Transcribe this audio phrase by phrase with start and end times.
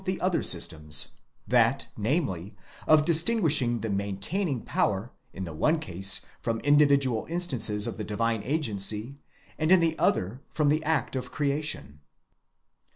[0.03, 1.17] the other systems;
[1.47, 2.55] that, namely,
[2.87, 8.41] of distinguishing the maintaining power, in the one case from individual instances of the divine
[8.41, 9.19] agency,
[9.59, 11.99] and in the other from the act of creation.